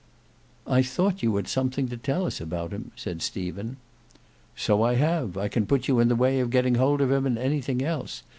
[0.65, 3.77] "I thought you had something to tell us about him," said Stephen.
[4.55, 7.27] "So I have; I can put you in the way of getting hold of him
[7.27, 8.23] and anything else.